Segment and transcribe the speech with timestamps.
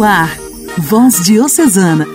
[0.00, 0.34] No ar,
[0.78, 2.06] Voz Diocesana,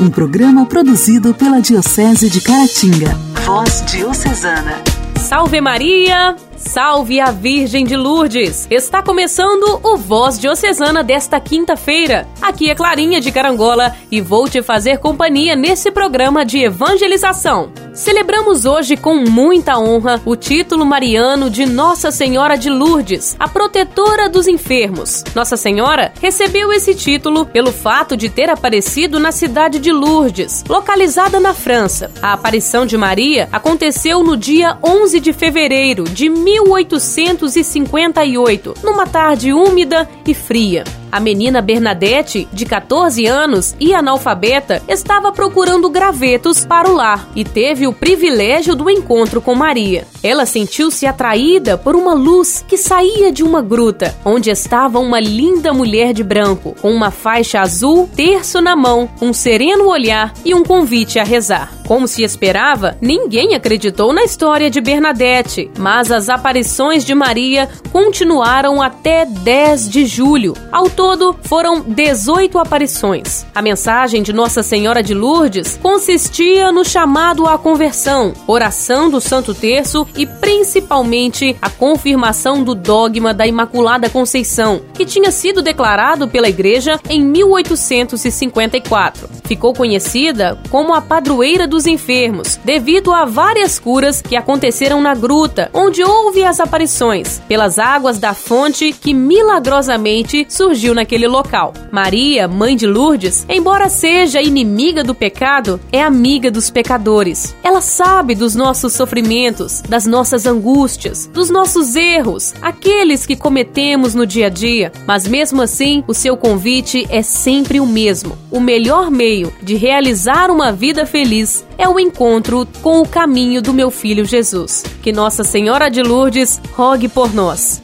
[0.00, 3.08] um programa produzido pela Diocese de Caratinga.
[3.44, 4.80] Voz Diocesana.
[5.16, 6.36] Salve Maria!
[6.56, 8.68] Salve a Virgem de Lourdes!
[8.70, 12.28] Está começando o Voz Diocesana desta quinta-feira.
[12.40, 17.72] Aqui é Clarinha de Carangola e vou te fazer companhia nesse programa de evangelização.
[17.94, 24.28] Celebramos hoje com muita honra o título mariano de Nossa Senhora de Lourdes, a protetora
[24.28, 25.22] dos enfermos.
[25.32, 31.38] Nossa Senhora recebeu esse título pelo fato de ter aparecido na cidade de Lourdes, localizada
[31.38, 32.10] na França.
[32.20, 40.08] A aparição de Maria aconteceu no dia 11 de fevereiro de 1858, numa tarde úmida
[40.26, 40.82] e fria.
[41.14, 47.44] A menina Bernadette, de 14 anos e analfabeta, estava procurando gravetos para o lar e
[47.44, 50.08] teve o privilégio do encontro com Maria.
[50.24, 55.72] Ela sentiu-se atraída por uma luz que saía de uma gruta, onde estava uma linda
[55.72, 60.64] mulher de branco, com uma faixa azul, terço na mão, um sereno olhar e um
[60.64, 61.72] convite a rezar.
[61.86, 68.80] Como se esperava, ninguém acreditou na história de Bernadette, mas as aparições de Maria continuaram
[68.80, 70.54] até 10 de julho.
[70.72, 73.44] Ao todo, foram 18 aparições.
[73.54, 79.52] A mensagem de Nossa Senhora de Lourdes consistia no chamado à conversão, oração do Santo
[79.52, 86.48] Terço e principalmente a confirmação do dogma da Imaculada Conceição, que tinha sido declarado pela
[86.48, 89.28] Igreja em 1854.
[89.44, 95.68] Ficou conhecida como a padroeira dos enfermos, devido a várias curas que aconteceram na gruta,
[95.74, 101.74] onde houve as aparições, pelas águas da fonte que milagrosamente surgiu naquele local.
[101.90, 107.56] Maria, mãe de Lourdes, embora seja inimiga do pecado, é amiga dos pecadores.
[107.60, 114.24] Ela sabe dos nossos sofrimentos, das nossas angústias, dos nossos erros, aqueles que cometemos no
[114.24, 118.38] dia a dia, mas mesmo assim, o seu convite é sempre o mesmo.
[118.48, 123.72] O melhor meio de realizar uma vida feliz é o encontro com o caminho do
[123.72, 124.84] meu filho Jesus.
[125.02, 127.80] Que Nossa Senhora de Lourdes rogue por nós.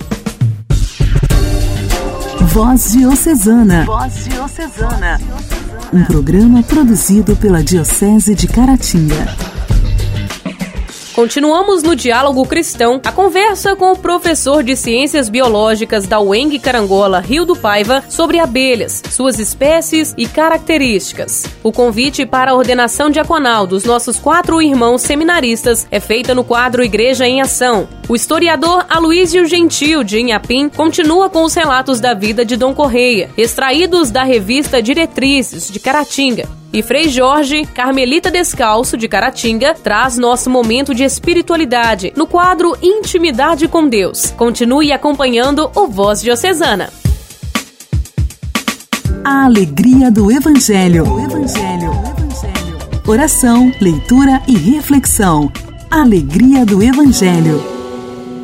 [2.52, 3.84] Voz Diocesana.
[3.84, 5.20] Voz Diocesana.
[5.92, 9.59] Um programa produzido pela Diocese de Caratinga.
[11.20, 17.20] Continuamos no Diálogo Cristão, a conversa com o professor de Ciências Biológicas da UENG Carangola,
[17.20, 21.44] Rio do Paiva, sobre abelhas, suas espécies e características.
[21.62, 26.82] O convite para a ordenação diaconal dos nossos quatro irmãos seminaristas é feita no quadro
[26.82, 27.86] Igreja em Ação.
[28.08, 33.28] O historiador Aloísio Gentil, de Inhapim, continua com os relatos da vida de Dom Correia,
[33.36, 36.59] extraídos da revista Diretrizes, de Caratinga.
[36.72, 43.66] E Frei Jorge, Carmelita Descalço, de Caratinga, traz nosso momento de espiritualidade no quadro Intimidade
[43.66, 44.30] com Deus.
[44.36, 46.92] Continue acompanhando o Voz Diocesana.
[49.24, 51.12] A alegria do Evangelho.
[51.12, 51.90] O Evangelho.
[51.90, 53.00] O Evangelho.
[53.06, 55.50] Oração, leitura e reflexão.
[55.90, 57.60] Alegria do Evangelho.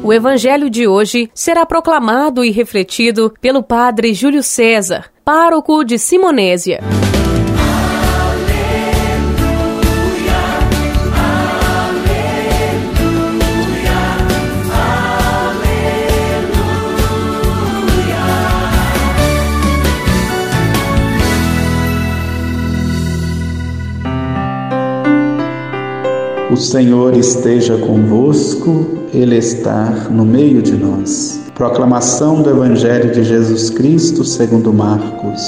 [0.03, 6.81] O Evangelho de hoje será proclamado e refletido pelo Padre Júlio César, pároco de Simonésia.
[26.56, 31.38] O Senhor esteja convosco, Ele está no meio de nós.
[31.54, 35.42] Proclamação do Evangelho de Jesus Cristo segundo Marcos.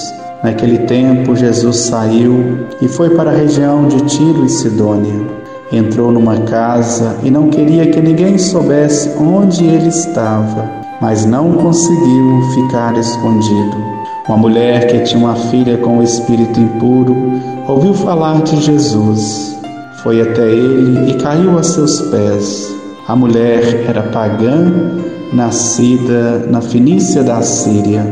[0.44, 5.18] Naquele tempo, Jesus saiu e foi para a região de Tiro e Sidônia.
[5.72, 10.70] Entrou numa casa e não queria que ninguém soubesse onde ele estava,
[11.00, 13.78] mas não conseguiu ficar escondido.
[14.28, 17.16] Uma mulher que tinha uma filha com o espírito impuro
[17.66, 19.57] ouviu falar de Jesus
[20.02, 22.74] foi até ele e caiu a seus pés.
[23.06, 24.72] A mulher era pagã,
[25.32, 28.04] nascida na Fenícia da Síria.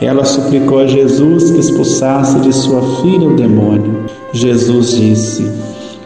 [0.00, 4.04] Ela suplicou a Jesus que expulsasse de sua filha o demônio.
[4.32, 5.50] Jesus disse: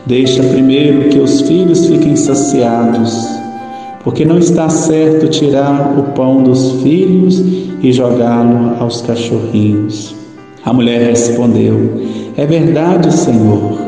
[0.06, 3.26] Deixa primeiro que os filhos fiquem saciados,
[4.04, 7.42] porque não está certo tirar o pão dos filhos
[7.82, 10.14] e jogá-lo aos cachorrinhos.
[10.64, 12.00] A mulher respondeu:
[12.36, 13.87] É verdade, Senhor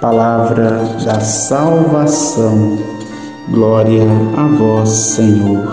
[0.00, 2.78] Palavra da salvação.
[3.50, 4.02] Glória
[4.34, 5.68] a vós, Senhor.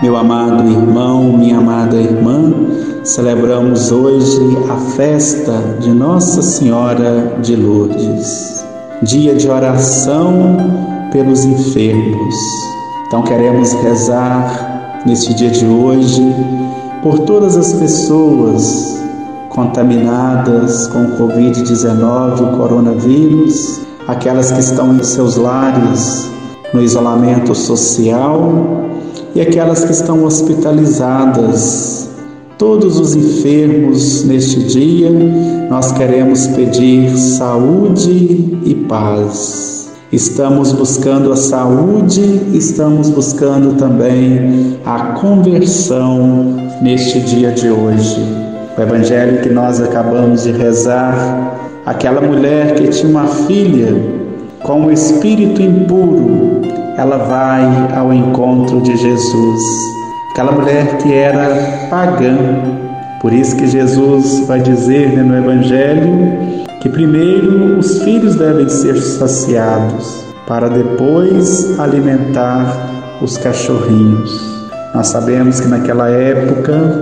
[0.00, 2.54] Meu amado irmão, minha amada irmã,
[3.02, 8.64] celebramos hoje a festa de Nossa Senhora de Lourdes,
[9.02, 10.56] dia de oração
[11.10, 12.34] pelos enfermos.
[13.08, 16.22] Então queremos rezar neste dia de hoje
[17.02, 19.01] por todas as pessoas
[19.54, 26.30] contaminadas com o Covid-19, o coronavírus, aquelas que estão em seus lares
[26.72, 28.52] no isolamento social
[29.34, 32.10] e aquelas que estão hospitalizadas.
[32.58, 35.10] Todos os enfermos neste dia,
[35.68, 39.90] nós queremos pedir saúde e paz.
[40.12, 42.20] Estamos buscando a saúde,
[42.52, 48.41] estamos buscando também a conversão neste dia de hoje.
[48.76, 53.94] O evangelho que nós acabamos de rezar, aquela mulher que tinha uma filha
[54.62, 56.62] com o espírito impuro,
[56.96, 57.62] ela vai
[57.94, 59.62] ao encontro de Jesus.
[60.30, 62.36] Aquela mulher que era pagã.
[63.20, 68.96] Por isso que Jesus vai dizer né, no evangelho que primeiro os filhos devem ser
[68.96, 72.90] saciados para depois alimentar
[73.20, 74.40] os cachorrinhos.
[74.94, 77.00] Nós sabemos que naquela época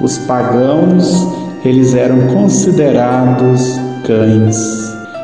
[0.00, 1.28] os pagãos,
[1.64, 4.56] eles eram considerados cães.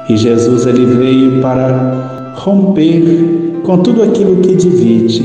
[0.09, 5.23] E Jesus ele veio para romper com tudo aquilo que divide,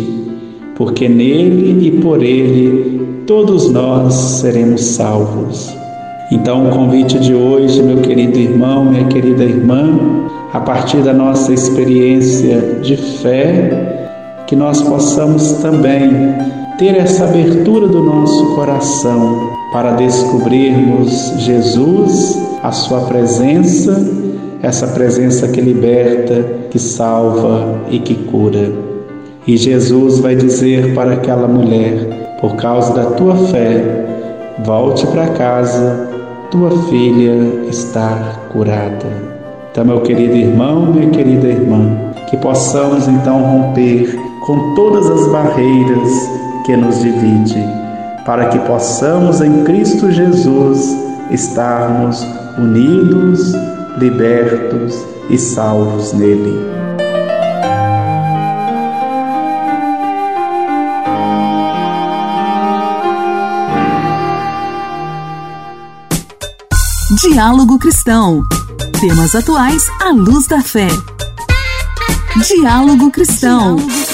[0.75, 5.73] porque nele e por ele todos nós seremos salvos.
[6.31, 9.99] Então, o convite de hoje, meu querido irmão, minha querida irmã,
[10.51, 14.03] a partir da nossa experiência de fé,
[14.47, 16.09] que nós possamos também
[16.77, 24.05] ter essa abertura do nosso coração para descobrirmos Jesus, a Sua presença,
[24.61, 28.71] essa presença que liberta, que salva e que cura.
[29.45, 34.05] E Jesus vai dizer para aquela mulher: por causa da tua fé,
[34.63, 36.09] volte para casa,
[36.49, 39.33] tua filha está curada.
[39.71, 41.97] Então, meu querido irmão, minha querida irmã,
[42.29, 44.15] que possamos então romper
[44.45, 47.63] com todas as barreiras que nos divide,
[48.25, 50.79] para que possamos em Cristo Jesus
[51.29, 52.25] estarmos
[52.57, 53.53] unidos,
[53.97, 54.97] libertos
[55.29, 56.73] e salvos nele.
[67.21, 68.43] Diálogo Cristão.
[68.99, 70.87] Temas atuais à luz da fé.
[72.47, 73.75] Diálogo Cristão.
[73.75, 74.12] Diálogo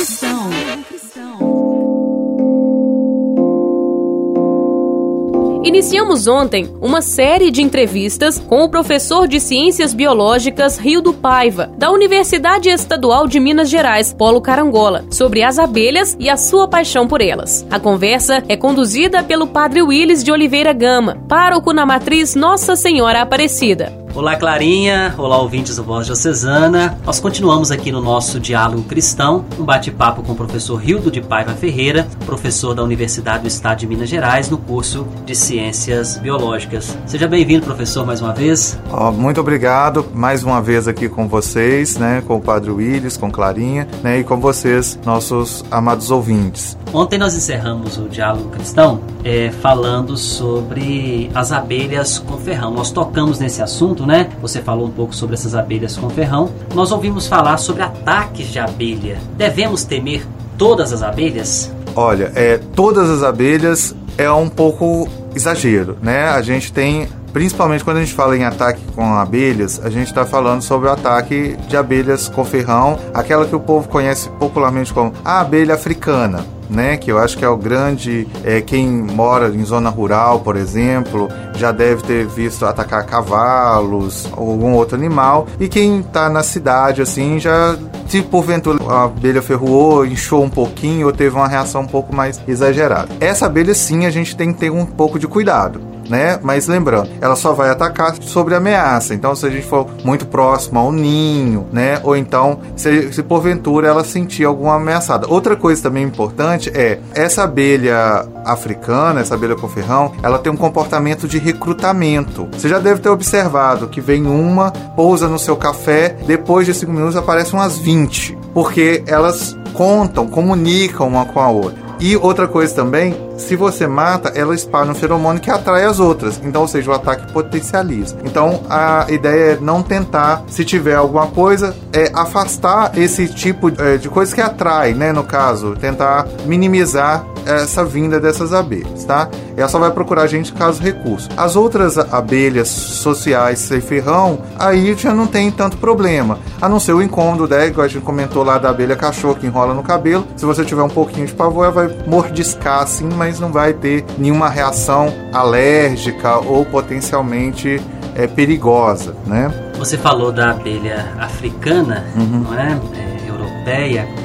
[5.79, 11.71] Iniciamos ontem uma série de entrevistas com o professor de Ciências Biológicas Rio do Paiva,
[11.77, 17.07] da Universidade Estadual de Minas Gerais, Polo Carangola, sobre as abelhas e a sua paixão
[17.07, 17.65] por elas.
[17.71, 23.21] A conversa é conduzida pelo Padre Willis de Oliveira Gama, pároco na matriz Nossa Senhora
[23.21, 23.98] Aparecida.
[24.15, 25.13] Olá, Clarinha.
[25.17, 26.97] Olá, ouvintes do Voz Diocesana.
[27.05, 31.53] Nós continuamos aqui no nosso Diálogo Cristão, um bate-papo com o professor Rildo de Paiva
[31.53, 36.97] Ferreira, professor da Universidade do Estado de Minas Gerais, no curso de Ciências Biológicas.
[37.05, 38.77] Seja bem-vindo, professor, mais uma vez.
[38.91, 43.31] Oh, muito obrigado mais uma vez aqui com vocês, né, com o Padre Willis, com
[43.31, 46.75] Clarinha, né, e com vocês, nossos amados ouvintes.
[46.91, 52.71] Ontem nós encerramos o Diálogo Cristão é, falando sobre as abelhas com ferrão.
[52.71, 54.29] Nós tocamos nesse assunto, né?
[54.41, 56.49] Você falou um pouco sobre essas abelhas com ferrão.
[56.73, 59.19] Nós ouvimos falar sobre ataques de abelha.
[59.37, 60.25] Devemos temer
[60.57, 61.71] todas as abelhas?
[61.95, 66.29] Olha, é, todas as abelhas é um pouco exagero, né?
[66.29, 70.25] A gente tem Principalmente quando a gente fala em ataque com abelhas, a gente está
[70.25, 75.13] falando sobre o ataque de abelhas com ferrão, aquela que o povo conhece popularmente como
[75.23, 76.97] a abelha africana né?
[76.97, 78.27] Que eu acho que é o grande.
[78.43, 84.51] É, quem mora em zona rural, por exemplo, já deve ter visto atacar cavalos ou
[84.51, 85.47] algum outro animal.
[85.59, 91.07] E quem está na cidade, assim, já se porventura a abelha ferroou, inchou um pouquinho
[91.07, 93.09] ou teve uma reação um pouco mais exagerada.
[93.19, 96.39] Essa abelha, sim, a gente tem que ter um pouco de cuidado né?
[96.41, 99.13] Mas lembrando, ela só vai atacar sobre ameaça.
[99.13, 102.01] Então, se a gente for muito próximo ao ninho, né?
[102.03, 105.27] Ou então, se, se porventura ela sentir alguma ameaçada.
[105.29, 110.57] Outra coisa também importante é essa abelha africana, essa abelha com ferrão, ela tem um
[110.57, 112.47] comportamento de recrutamento.
[112.51, 116.91] Você já deve ter observado que vem uma, pousa no seu café, depois de 5
[116.91, 121.88] minutos aparecem umas 20, porque elas contam, comunicam uma com a outra.
[121.99, 126.39] E outra coisa também, se você mata, ela espalha um feromônio que atrai as outras.
[126.43, 128.15] Então, ou seja, o ataque potencializa.
[128.23, 133.97] Então, a ideia é não tentar, se tiver alguma coisa, é afastar esse tipo é,
[133.97, 135.11] de coisa que atrai, né?
[135.11, 137.25] No caso, tentar minimizar
[137.55, 139.29] essa vinda dessas abelhas, tá?
[139.55, 141.29] Ela só vai procurar a gente caso recurso.
[141.35, 146.39] As outras abelhas sociais sem ferrão, aí já não tem tanto problema.
[146.61, 147.67] A não ser o incômodo, né?
[147.67, 150.25] Igual a gente comentou lá da abelha cachorro que enrola no cabelo.
[150.35, 154.05] Se você tiver um pouquinho de pavor, ela vai mordiscar assim, mas não vai ter
[154.17, 157.81] nenhuma reação alérgica ou potencialmente
[158.15, 159.51] é, perigosa, né?
[159.77, 162.43] Você falou da abelha africana, uhum.
[162.43, 162.79] não é?
[162.95, 163.18] é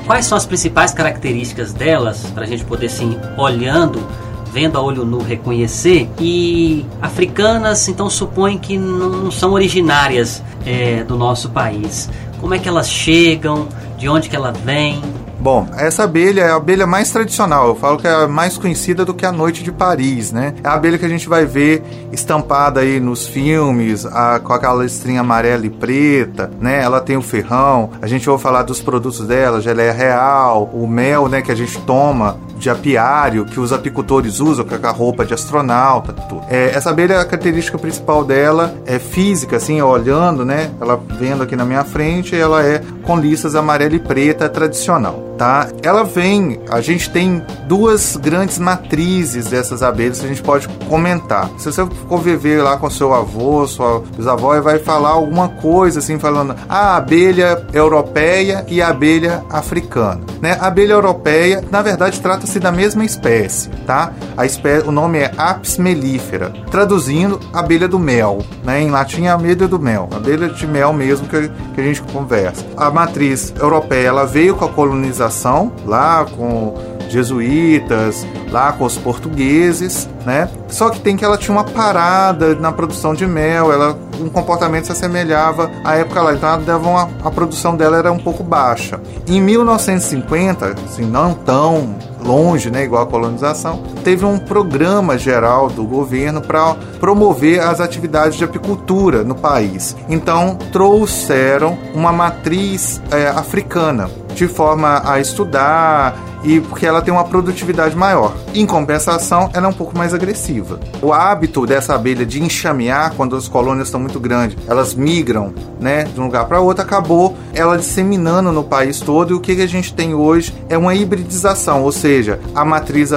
[0.07, 4.07] quais são as principais características delas, para a gente poder, assim, olhando,
[4.53, 6.09] vendo a olho nu, reconhecer.
[6.21, 12.09] E africanas, então, supõe que não são originárias é, do nosso país.
[12.41, 13.69] Como é que elas chegam?
[13.99, 15.03] De onde que ela vem?
[15.45, 17.69] Bom, essa abelha é a abelha mais tradicional.
[17.69, 20.55] Eu falo que é mais conhecida do que a Noite de Paris, né?
[20.65, 24.83] É a abelha que a gente vai ver estampada aí nos filmes, a, com aquela
[24.83, 26.83] listrinha amarela e preta, né?
[26.83, 27.91] Ela tem o ferrão.
[28.01, 31.79] A gente vai falar dos produtos dela, geleia real, o mel, né, que a gente
[31.81, 36.43] toma de apiário que os apicultores usam, com a roupa de astronauta, tudo.
[36.49, 40.71] É, essa abelha, a característica principal dela é física, assim, olhando, né?
[40.81, 45.69] Ela vendo aqui na minha frente, ela é com listas amarela e preta tradicional, tá?
[45.83, 51.51] Ela vem, a gente tem duas grandes matrizes dessas abelhas que a gente pode comentar.
[51.59, 56.55] Se você conviver lá com seu avô, sua bisavó, vai falar alguma coisa assim, falando
[56.69, 60.57] a abelha europeia e a abelha africana, né?
[60.61, 64.13] A abelha europeia, na verdade, trata-se da mesma espécie, tá?
[64.37, 68.83] A espécie, o nome é Apis mellifera, traduzindo abelha do mel, né?
[68.83, 72.65] Em latim é abelha do mel, abelha de mel mesmo que, que a gente conversa.
[72.77, 76.75] A matriz europeia, ela veio com a colonização lá com
[77.09, 80.49] jesuítas, lá com os portugueses, né?
[80.69, 84.87] Só que tem que ela tinha uma parada na produção de mel, ela um comportamento
[84.87, 89.01] se assemelhava à época lá, então uma, a produção dela era um pouco baixa.
[89.27, 95.85] Em 1950, assim, não tão longe, né, igual a colonização, teve um programa geral do
[95.85, 99.97] governo para promover as atividades de apicultura no país.
[100.09, 107.25] Então trouxeram uma matriz é, africana de forma a estudar e porque ela tem uma
[107.25, 108.35] produtividade maior.
[108.55, 110.79] Em compensação, ela é um pouco mais agressiva.
[111.03, 116.05] O hábito dessa abelha de enxamear quando as colônias estão muito grandes, elas migram, né,
[116.05, 119.67] de um lugar para outro, acabou ela disseminando no país todo e o que a
[119.67, 123.11] gente tem hoje é uma hibridização, ou seja, a matriz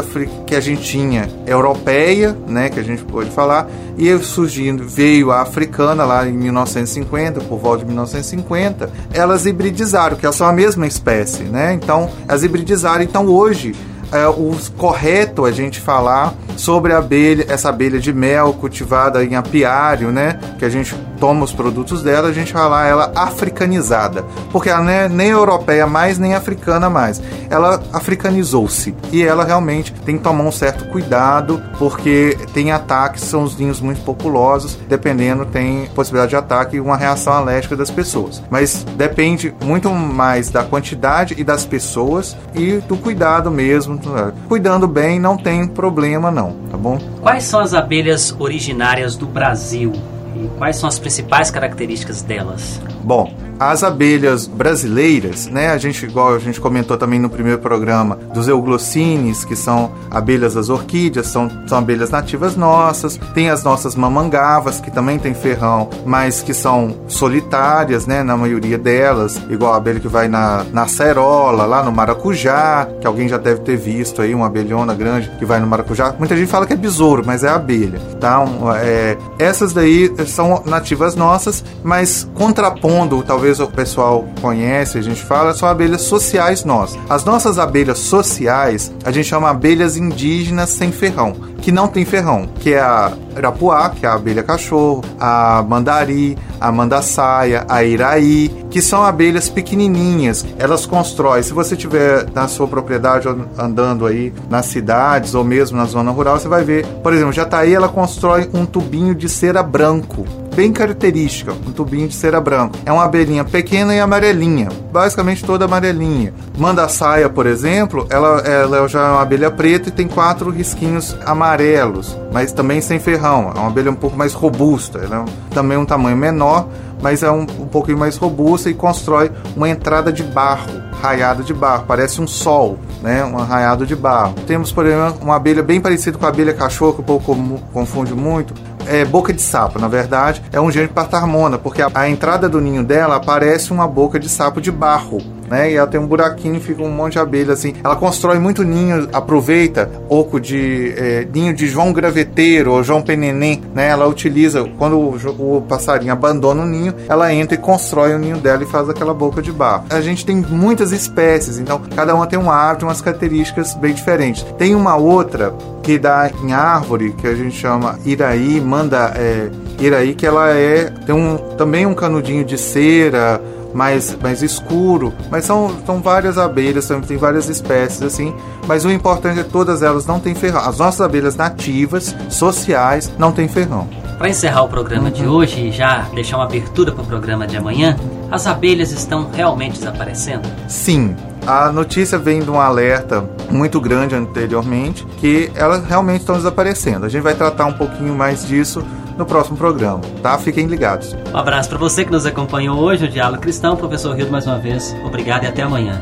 [0.46, 3.68] que a gente tinha europeia, né, que a gente pode falar,
[3.98, 10.26] e surgindo veio a africana lá em 1950, por volta de 1950, elas hibridizaram, que
[10.26, 11.74] elas são a mesma espécie, né?
[11.74, 13.76] Então, elas hibridizaram, então hoje
[14.12, 19.36] é, o correto a gente falar sobre a abelha, essa abelha de mel cultivada em
[19.36, 20.40] apiário, né?
[20.60, 24.92] Que a gente toma os produtos dela, a gente lá ela africanizada, porque ela não
[24.92, 27.22] é nem europeia mais nem africana mais.
[27.50, 33.44] Ela africanizou-se e ela realmente tem que tomar um certo cuidado, porque tem ataques, são
[33.44, 38.42] os ninhos muito populosos, dependendo tem possibilidade de ataque e uma reação alérgica das pessoas.
[38.50, 44.00] Mas depende muito mais da quantidade e das pessoas e do cuidado mesmo.
[44.48, 47.00] Cuidando bem não tem problema não, tá bom?
[47.22, 49.94] Quais são as abelhas originárias do Brasil?
[50.36, 52.80] E quais são as principais características delas?
[53.04, 55.70] Bom, as abelhas brasileiras, né?
[55.70, 60.54] A gente, igual a gente comentou também no primeiro programa, dos euglossines, que são abelhas
[60.54, 63.20] das orquídeas, são, são abelhas nativas nossas.
[63.34, 68.24] Tem as nossas mamangavas, que também tem ferrão, mas que são solitárias, né?
[68.24, 73.08] Na maioria delas, igual a abelha que vai na, na cerola, lá no maracujá, que
[73.08, 76.14] alguém já deve ter visto aí, uma abelhona grande que vai no maracujá.
[76.18, 78.40] Muita gente fala que é besouro, mas é abelha, tá?
[78.40, 85.02] Um, é, essas daí são nativas nossas, mas contrapondo, talvez talvez o pessoal conhece, a
[85.02, 86.98] gente fala, são abelhas sociais nós.
[87.10, 92.50] As nossas abelhas sociais, a gente chama abelhas indígenas sem ferrão, que não tem ferrão,
[92.60, 98.50] que é a Irapuá, que é a abelha cachorro, a mandari, a mandaçaia, a iraí,
[98.70, 100.46] que são abelhas pequenininhas.
[100.58, 105.86] Elas constroem, se você tiver na sua propriedade andando aí nas cidades ou mesmo na
[105.86, 110.26] zona rural, você vai ver, por exemplo, Jataí ela constrói um tubinho de cera branco
[110.58, 112.80] bem característica, um tubinho de cera branco.
[112.84, 116.34] É uma abelhinha pequena e amarelinha, basicamente toda amarelinha.
[116.58, 121.16] Manda saia, por exemplo, ela, ela já é uma abelha preta e tem quatro risquinhos
[121.28, 123.52] amarelos, mas também sem ferrão.
[123.56, 126.68] É uma abelha um pouco mais robusta, ela é também um tamanho menor,
[127.02, 131.54] mas é um, um pouquinho mais robusta e constrói uma entrada de barro, raiado de
[131.54, 133.24] barro, parece um sol, né?
[133.24, 134.34] Um raiado de barro.
[134.46, 138.14] Temos, por exemplo, uma abelha bem parecida com a abelha cachorro, que o povo confunde
[138.14, 138.54] muito,
[138.88, 142.62] é boca de sapo, na verdade, é um gênero partarmona, porque a, a entrada do
[142.62, 145.72] ninho dela parece uma boca de sapo de barro né?
[145.72, 147.74] E ela tem um buraquinho, fica um monte de abelha assim.
[147.84, 153.62] Ela constrói muito ninho, aproveita oco de é, ninho de João Graveteiro ou João Peneném,
[153.74, 153.88] né?
[153.88, 158.38] Ela utiliza quando o, o, passarinho abandona o ninho, ela entra e constrói o ninho
[158.38, 159.86] dela e faz aquela boca de barro.
[159.90, 164.44] A gente tem muitas espécies, então cada uma tem um árvore, umas características bem diferentes.
[164.58, 169.50] Tem uma outra que dá em árvore que a gente chama iraí, manda é,
[169.80, 173.42] iraí que ela é tem um também um canudinho de cera
[173.78, 175.14] mais, mais escuro.
[175.30, 178.34] Mas são, são várias abelhas, tem várias espécies assim.
[178.68, 180.62] Mas o importante é que todas elas não têm ferrão.
[180.62, 183.88] As nossas abelhas nativas, sociais, não têm ferrão.
[184.18, 187.56] Para encerrar o programa de hoje e já deixar uma abertura para o programa de
[187.56, 187.96] amanhã,
[188.32, 190.50] as abelhas estão realmente desaparecendo?
[190.68, 191.16] Sim,
[191.46, 197.06] a notícia vem de um alerta muito grande anteriormente que elas realmente estão desaparecendo.
[197.06, 198.84] A gente vai tratar um pouquinho mais disso
[199.18, 200.38] no próximo programa, tá?
[200.38, 201.16] Fiquem ligados.
[201.34, 203.76] Um abraço para você que nos acompanhou hoje no Diálogo Cristão.
[203.76, 206.02] Professor Rio, mais uma vez, obrigado e até amanhã.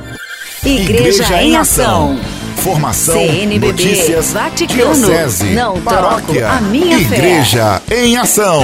[0.64, 2.20] Igreja, Igreja em Ação.
[2.58, 8.06] Formação, CNBB, notícias, Vaticano, diocese, não paróquia, a minha Igreja fé.
[8.06, 8.64] em Ação.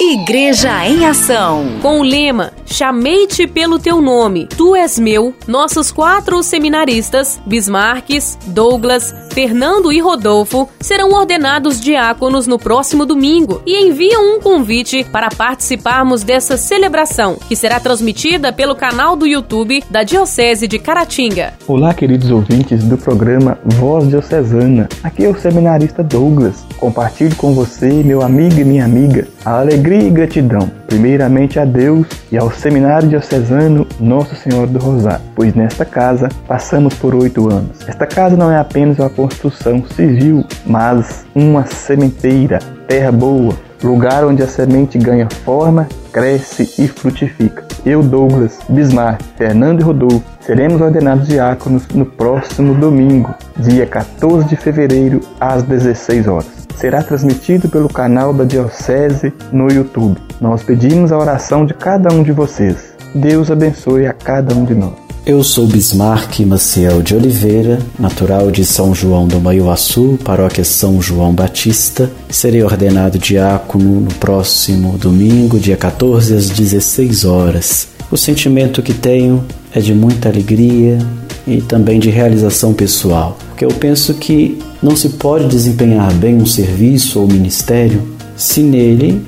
[0.00, 1.66] Igreja em Ação.
[1.82, 9.14] Com o lema Chamei-te pelo teu nome, tu és meu, nossos quatro seminaristas, Bismarques, Douglas,
[9.30, 16.22] Fernando e Rodolfo, serão ordenados diáconos no próximo domingo e enviam um convite para participarmos
[16.22, 21.54] dessa celebração, que será transmitida pelo canal do YouTube da Diocese de Caratinga.
[21.66, 24.88] Olá, queridos ouvintes do programa Voz Diocesana.
[25.02, 26.64] Aqui é o seminarista Douglas.
[26.76, 32.06] Compartilho com você, meu amigo e minha amiga, a alegria e gratidão, primeiramente a Deus
[32.32, 37.86] e ao Seminário Diocesano Nosso Senhor do Rosário, pois nesta casa passamos por oito anos.
[37.86, 44.42] Esta casa não é apenas uma construção civil, mas uma sementeira, terra boa, lugar onde
[44.42, 47.66] a semente ganha forma, cresce e frutifica.
[47.84, 54.56] Eu, Douglas, Bismarck, Fernando e Rodolfo seremos ordenados diáconos no próximo domingo, dia 14 de
[54.56, 60.16] fevereiro, às 16 horas será transmitido pelo canal da Diocese no YouTube.
[60.40, 62.94] Nós pedimos a oração de cada um de vocês.
[63.12, 65.07] Deus abençoe a cada um de nós.
[65.28, 71.34] Eu sou Bismarck Maciel de Oliveira, natural de São João do Maiuaçu, paróquia São João
[71.34, 72.10] Batista.
[72.30, 77.88] Serei ordenado diácono no próximo domingo, dia 14 às 16 horas.
[78.10, 80.96] O sentimento que tenho é de muita alegria
[81.46, 86.46] e também de realização pessoal, porque eu penso que não se pode desempenhar bem um
[86.46, 89.22] serviço ou ministério se nele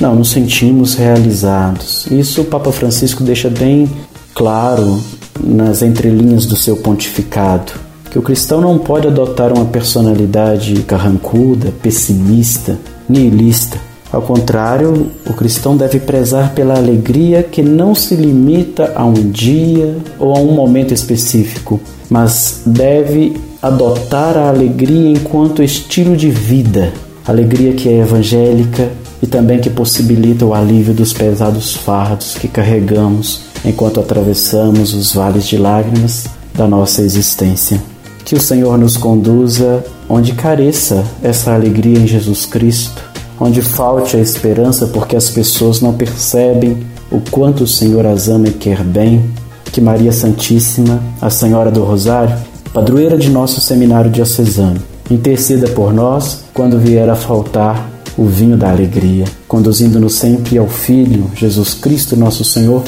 [0.00, 2.08] não nos sentimos realizados.
[2.10, 3.88] Isso o Papa Francisco deixa bem
[4.34, 5.00] claro
[5.42, 7.72] nas entrelinhas do seu pontificado,
[8.10, 13.78] que o cristão não pode adotar uma personalidade carrancuda, pessimista, nihilista.
[14.12, 19.96] Ao contrário, o cristão deve prezar pela alegria que não se limita a um dia
[20.18, 26.92] ou a um momento específico, mas deve adotar a alegria enquanto estilo de vida,
[27.26, 28.88] alegria que é evangélica
[29.20, 35.46] e também que possibilita o alívio dos pesados fardos que carregamos enquanto atravessamos os vales
[35.46, 37.80] de lágrimas da nossa existência.
[38.24, 43.02] Que o Senhor nos conduza onde careça essa alegria em Jesus Cristo,
[43.38, 48.48] onde falte a esperança porque as pessoas não percebem o quanto o Senhor as ama
[48.48, 49.30] e quer bem.
[49.72, 52.36] Que Maria Santíssima, a Senhora do Rosário,
[52.72, 58.70] padroeira de nosso seminário diocesano, interceda por nós quando vier a faltar o vinho da
[58.70, 62.84] alegria, conduzindo-nos sempre ao Filho, Jesus Cristo, nosso Senhor,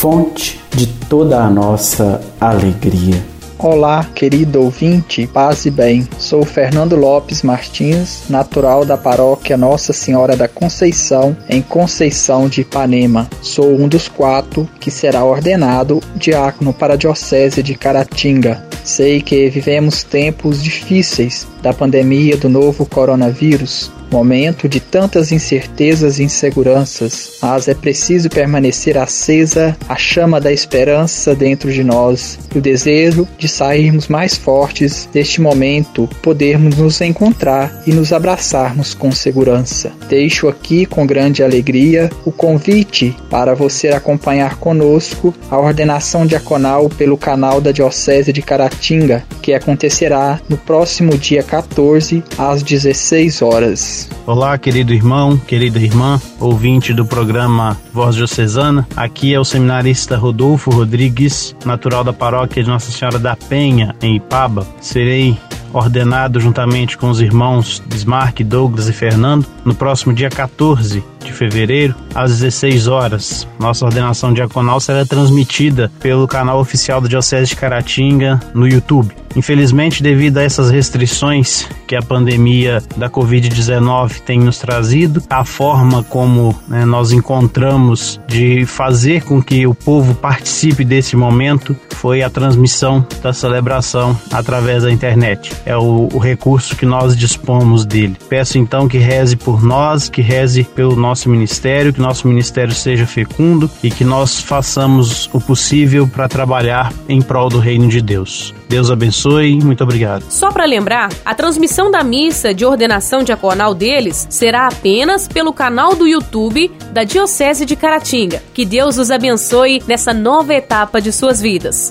[0.00, 3.22] fonte de toda a nossa alegria.
[3.58, 6.08] Olá, querido ouvinte, paz e bem.
[6.18, 13.28] Sou Fernando Lopes Martins, natural da paróquia Nossa Senhora da Conceição, em Conceição de Ipanema.
[13.42, 18.66] Sou um dos quatro que será ordenado diácono para a Diocese de Caratinga.
[18.82, 26.24] Sei que vivemos tempos difíceis da pandemia do novo coronavírus, momento de tantas incertezas e
[26.24, 32.60] inseguranças, mas é preciso permanecer acesa a chama da esperança dentro de nós e o
[32.60, 39.92] desejo de sairmos mais fortes deste momento, podermos nos encontrar e nos abraçarmos com segurança.
[40.08, 47.16] Deixo aqui com grande alegria o convite para você acompanhar conosco a ordenação diaconal pelo
[47.16, 54.08] canal da Diocese de Caratinga, que acontecerá no próximo dia 14 às 16 horas.
[54.24, 58.86] Olá, querido irmão, querida irmã, ouvinte do programa Voz Diocesana.
[58.96, 64.16] Aqui é o seminarista Rodolfo Rodrigues, natural da paróquia de Nossa Senhora da Penha, em
[64.16, 64.64] Ipaba.
[64.80, 65.36] Serei
[65.72, 71.94] ordenado juntamente com os irmãos Bismarck, Douglas e Fernando no próximo dia 14 de fevereiro,
[72.14, 73.48] às 16 horas.
[73.58, 79.14] Nossa ordenação diaconal será transmitida pelo canal oficial da Diocese de Caratinga no YouTube.
[79.36, 86.02] Infelizmente, devido a essas restrições que a pandemia da Covid-19 tem nos trazido, a forma
[86.02, 92.30] como né, nós encontramos de fazer com que o povo participe desse momento foi a
[92.30, 95.52] transmissão da celebração através da internet.
[95.66, 98.16] É o, o recurso que nós dispomos dele.
[98.28, 103.06] Peço então que reze por nós, que reze pelo nosso ministério, que nosso ministério seja
[103.06, 108.54] fecundo e que nós façamos o possível para trabalhar em prol do reino de Deus.
[108.68, 110.24] Deus abençoe, muito obrigado.
[110.28, 115.96] Só para lembrar, a transmissão da missa de ordenação diaconal deles será apenas pelo canal
[115.96, 118.42] do YouTube da Diocese de Caratinga.
[118.54, 121.90] Que Deus os abençoe nessa nova etapa de suas vidas.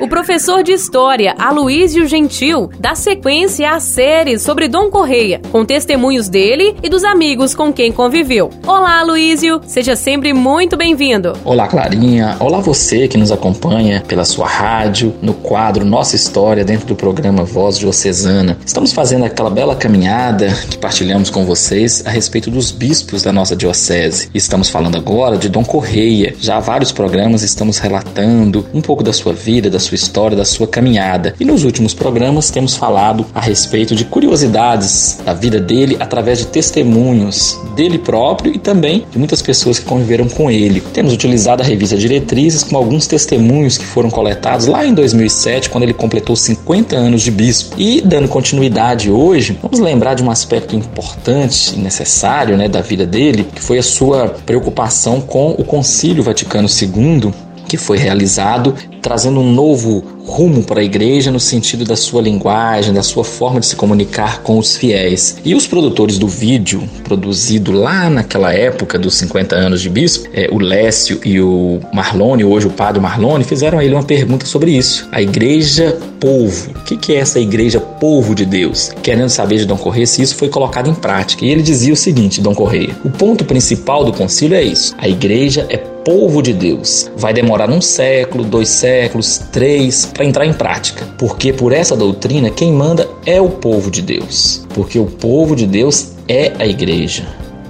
[0.00, 6.28] O professor de História, Aloísio Gentil, dá sequência à série sobre Dom Correia, com testemunhos
[6.28, 8.50] dele e dos amigos com quem conviveu.
[8.66, 11.34] Olá, Aloísio, seja sempre muito bem-vindo.
[11.44, 12.36] Olá, Clarinha.
[12.40, 17.44] Olá você que nos acompanha pela sua rádio, no quadro Nossa História, dentro do programa
[17.44, 18.58] Voz Diocesana.
[18.66, 23.54] Estamos fazendo aquela bela caminhada que partilhamos com vocês a respeito dos bispos da nossa
[23.54, 24.28] diocese.
[24.34, 26.34] Estamos falando agora de Dom Correia.
[26.40, 30.44] Já há vários programas estamos relatando um pouco da sua vida, da sua história, da
[30.44, 31.34] sua caminhada.
[31.38, 36.46] E nos últimos programas temos falado a respeito de curiosidades da vida dele através de
[36.46, 40.80] testemunhos dele próprio e também de muitas pessoas que conviveram com ele.
[40.92, 45.84] Temos utilizado a revista Diretrizes com alguns testemunhos que foram coletados lá em 2007, quando
[45.84, 47.74] ele completou 50 anos de bispo.
[47.78, 53.06] E dando continuidade hoje, vamos lembrar de um aspecto importante e necessário né, da vida
[53.06, 57.32] dele, que foi a sua preocupação com o Concílio Vaticano II,
[57.68, 58.74] que foi realizado
[59.04, 63.60] trazendo um novo rumo para a igreja no sentido da sua linguagem, da sua forma
[63.60, 65.36] de se comunicar com os fiéis.
[65.44, 70.48] E os produtores do vídeo, produzido lá naquela época dos 50 anos de bispo, é,
[70.50, 74.70] o Lécio e o Marlone, hoje o padre Marlone, fizeram a ele uma pergunta sobre
[74.70, 75.06] isso.
[75.12, 76.70] A igreja povo.
[76.70, 78.90] O que, que é essa igreja povo de Deus?
[79.02, 81.44] Querendo saber de Dom Correia se isso foi colocado em prática.
[81.44, 84.94] E ele dizia o seguinte, Dom Correia: o ponto principal do concílio é isso.
[84.96, 87.10] A igreja é povo de Deus.
[87.16, 91.06] Vai demorar um século, dois séculos, três, para entrar em prática.
[91.18, 94.64] Porque por essa doutrina, quem manda é o povo de Deus.
[94.74, 97.24] Porque o povo de Deus é a igreja.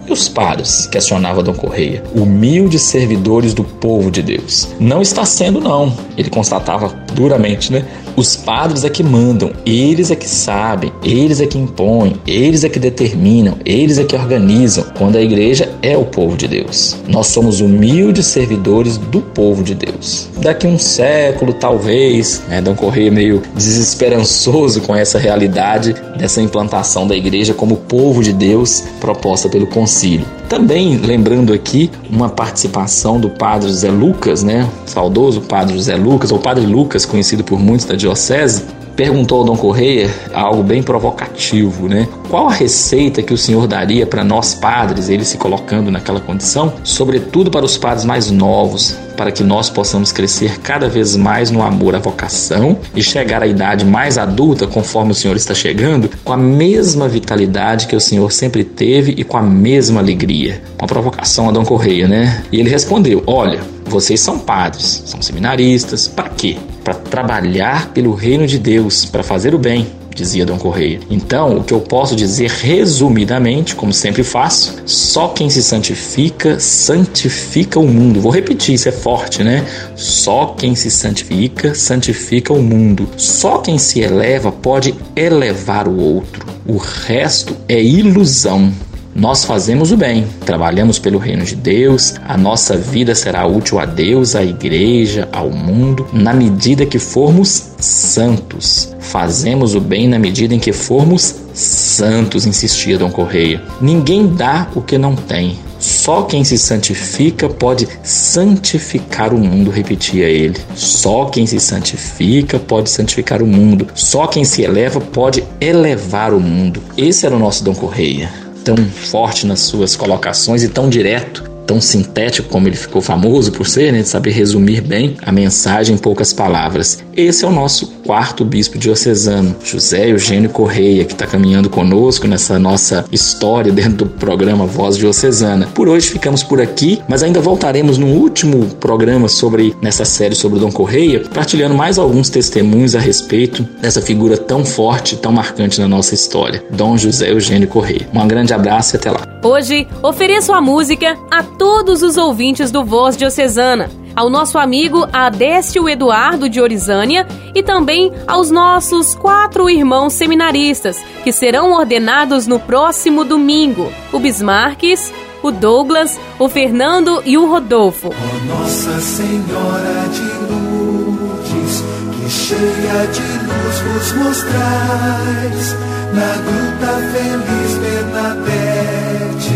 [0.06, 0.86] E os padres?
[0.86, 2.02] Questionava Dom Correia.
[2.14, 4.68] Humildes servidores do povo de Deus.
[4.78, 5.96] Não está sendo, não.
[6.16, 7.86] Ele constatava duramente, né?
[8.16, 12.68] Os padres é que mandam, eles é que sabem, eles é que impõem, eles é
[12.68, 16.96] que determinam, eles é que organizam, quando a igreja é o povo de Deus.
[17.08, 20.28] Nós somos humildes servidores do povo de Deus.
[20.38, 27.16] Daqui um século, talvez, né, Dom Correia meio desesperançoso com essa realidade dessa implantação da
[27.16, 30.26] igreja como povo de Deus proposta pelo concílio.
[30.48, 34.68] Também lembrando aqui uma participação do padre José Lucas, né?
[34.86, 38.64] Saudoso padre José Lucas, ou padre Lucas, conhecido por muitos da diocese,
[38.96, 42.08] perguntou ao Dom Correia algo bem provocativo, né?
[42.28, 46.72] Qual a receita que o senhor daria para nós padres, ele se colocando naquela condição,
[46.82, 51.62] sobretudo para os padres mais novos, para que nós possamos crescer cada vez mais no
[51.62, 56.32] amor à vocação e chegar à idade mais adulta, conforme o senhor está chegando, com
[56.32, 60.62] a mesma vitalidade que o senhor sempre teve e com a mesma alegria.
[60.78, 62.42] Uma provocação a Dom Correia, né?
[62.50, 66.56] E ele respondeu: Olha, vocês são padres, são seminaristas, para quê?
[66.84, 71.00] Para trabalhar pelo reino de Deus, para fazer o bem, dizia Dom Correia.
[71.10, 77.80] Então, o que eu posso dizer resumidamente, como sempre faço, só quem se santifica, santifica
[77.80, 78.20] o mundo.
[78.20, 79.64] Vou repetir, isso é forte, né?
[79.96, 83.08] Só quem se santifica, santifica o mundo.
[83.16, 86.46] Só quem se eleva pode elevar o outro.
[86.66, 88.72] O resto é ilusão.
[89.14, 93.86] Nós fazemos o bem, trabalhamos pelo reino de Deus, a nossa vida será útil a
[93.86, 98.92] Deus, à igreja, ao mundo, na medida que formos santos.
[98.98, 103.62] Fazemos o bem na medida em que formos santos, insistia Dom Correia.
[103.80, 105.56] Ninguém dá o que não tem.
[105.78, 110.58] Só quem se santifica pode santificar o mundo, repetia ele.
[110.74, 113.86] Só quem se santifica pode santificar o mundo.
[113.94, 116.82] Só quem se eleva pode elevar o mundo.
[116.96, 118.43] Esse era o nosso Dom Correia.
[118.64, 123.66] Tão forte nas suas colocações e tão direto tão sintético como ele ficou famoso por
[123.66, 127.02] ser, né, de saber resumir bem a mensagem em poucas palavras.
[127.16, 132.58] Esse é o nosso quarto bispo diocesano, José Eugênio Correia, que está caminhando conosco nessa
[132.58, 135.68] nossa história dentro do programa Voz Diocesana.
[135.74, 140.58] Por hoje ficamos por aqui, mas ainda voltaremos no último programa sobre nessa série sobre
[140.58, 145.80] o Dom Correia, partilhando mais alguns testemunhos a respeito dessa figura tão forte, tão marcante
[145.80, 148.08] na nossa história, Dom José Eugênio Correia.
[148.12, 149.33] Um grande abraço e até lá.
[149.44, 155.86] Hoje ofereço a música a todos os ouvintes do Voz Diocesana, ao nosso amigo Adécio
[155.86, 163.22] Eduardo de Orizânia e também aos nossos quatro irmãos seminaristas, que serão ordenados no próximo
[163.22, 168.14] domingo: o Bismarques, o Douglas, o Fernando e o Rodolfo.
[168.14, 175.76] Oh Nossa Senhora de Lourdes, que cheia de luz vos mostrais,
[176.14, 179.54] na gruta feliz Bernadette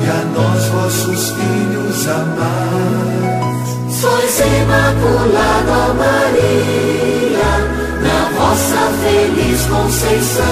[0.00, 3.68] e a nós, vossos filhos amados.
[4.00, 7.52] Sois Imaculada Maria,
[8.02, 10.44] na vossa feliz conceição,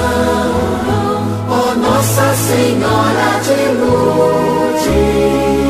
[1.50, 5.61] ó Nossa Senhora de Lourdes.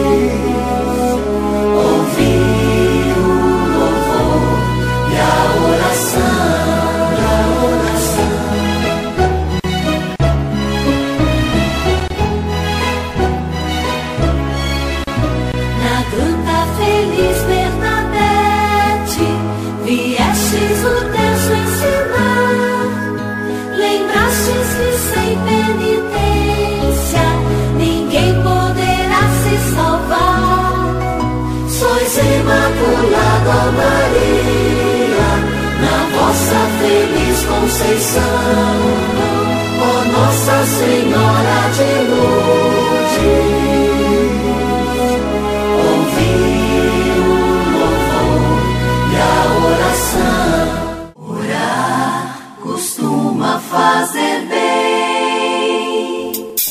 [33.44, 35.30] Maria,
[35.80, 38.22] na vossa feliz conceição,
[39.80, 43.22] ó Nossa Senhora de Lourdes.
[45.90, 46.36] Ouvi
[47.18, 47.30] o
[47.72, 48.62] louvor
[49.10, 49.30] e a
[49.66, 50.66] oração,
[51.16, 52.22] orar
[52.62, 54.62] costuma fazer bem.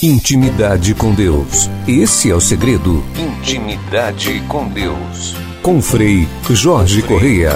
[0.01, 1.69] Intimidade com Deus.
[1.87, 3.03] Esse é o segredo.
[3.17, 7.53] Intimidade com Deus com Frei Jorge Correia.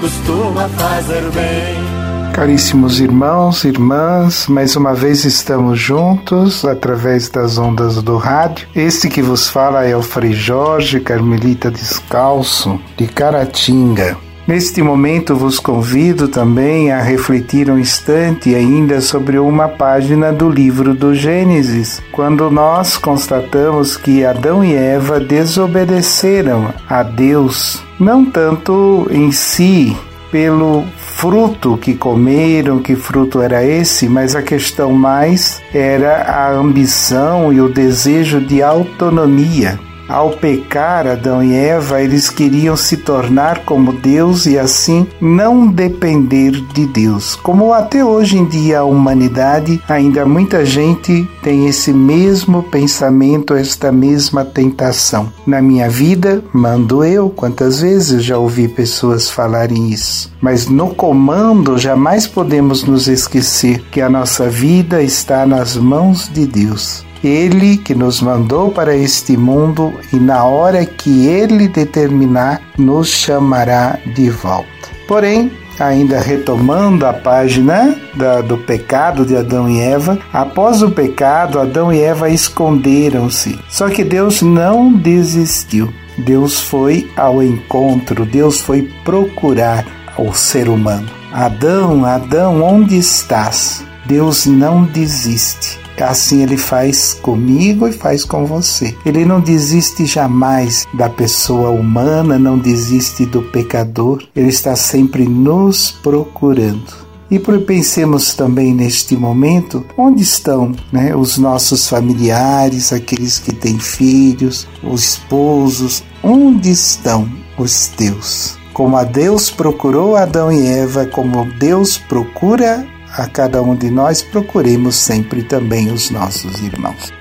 [0.00, 2.32] Costuma fazer bem.
[2.32, 8.66] Caríssimos irmãos, irmãs, mais uma vez estamos juntos através das ondas do rádio.
[8.74, 14.16] Este que vos fala é o Frei Jorge Carmelita Descalço, de Caratinga.
[14.46, 20.94] Neste momento vos convido também a refletir um instante ainda sobre uma página do livro
[20.94, 29.30] do Gênesis, quando nós constatamos que Adão e Eva desobedeceram a Deus, não tanto em
[29.30, 29.96] si,
[30.32, 37.52] pelo fruto que comeram, que fruto era esse, mas a questão mais era a ambição
[37.52, 39.78] e o desejo de autonomia.
[40.12, 46.50] Ao pecar Adão e Eva, eles queriam se tornar como Deus e assim não depender
[46.50, 47.34] de Deus.
[47.34, 53.90] Como até hoje em dia a humanidade, ainda muita gente tem esse mesmo pensamento, esta
[53.90, 55.32] mesma tentação.
[55.46, 60.30] Na minha vida, mando eu, quantas vezes já ouvi pessoas falarem isso.
[60.42, 66.46] Mas no comando, jamais podemos nos esquecer que a nossa vida está nas mãos de
[66.46, 67.02] Deus.
[67.22, 73.98] Ele que nos mandou para este mundo e na hora que ele determinar, nos chamará
[74.14, 74.66] de volta.
[75.06, 81.60] Porém, ainda retomando a página da, do pecado de Adão e Eva, após o pecado,
[81.60, 83.58] Adão e Eva esconderam-se.
[83.68, 85.92] Só que Deus não desistiu.
[86.18, 89.86] Deus foi ao encontro, Deus foi procurar
[90.18, 91.08] o ser humano.
[91.32, 93.82] Adão, Adão, onde estás?
[94.04, 95.81] Deus não desiste.
[96.00, 98.96] Assim ele faz comigo e faz com você.
[99.04, 104.22] Ele não desiste jamais da pessoa humana, não desiste do pecador.
[104.34, 107.02] Ele está sempre nos procurando.
[107.32, 114.68] E pensemos também neste momento, onde estão né, os nossos familiares, aqueles que têm filhos,
[114.82, 117.26] os esposos, onde estão
[117.56, 118.58] os teus?
[118.74, 124.22] Como a Deus procurou Adão e Eva, como Deus procura a cada um de nós,
[124.22, 127.12] procuremos sempre também os nossos irmãos.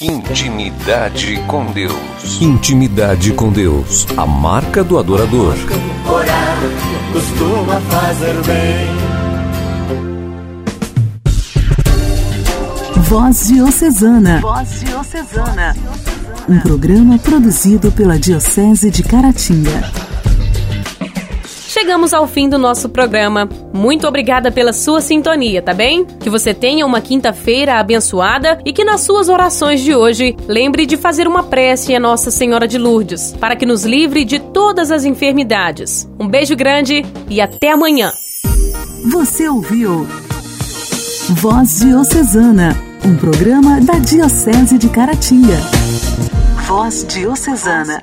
[0.00, 2.40] Intimidade com Deus.
[2.40, 4.06] Intimidade com Deus.
[4.16, 5.54] A marca do adorador.
[6.06, 6.58] Orar
[7.12, 8.86] costuma fazer bem.
[13.02, 14.40] Voz Diocesana.
[14.40, 15.76] Voz Diocesana.
[16.48, 20.13] Um programa produzido pela Diocese de Caratinga
[21.84, 23.46] chegamos ao fim do nosso programa.
[23.70, 26.06] Muito obrigada pela sua sintonia, tá bem?
[26.06, 30.96] Que você tenha uma quinta-feira abençoada e que nas suas orações de hoje lembre de
[30.96, 35.04] fazer uma prece a Nossa Senhora de Lourdes, para que nos livre de todas as
[35.04, 36.08] enfermidades.
[36.18, 38.10] Um beijo grande e até amanhã.
[39.12, 40.06] Você ouviu
[41.32, 45.58] Voz Diocesana, um programa da Diocese de Caratinga.
[46.66, 48.00] Voz Diocesana.